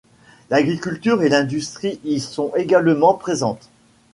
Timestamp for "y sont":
2.03-2.51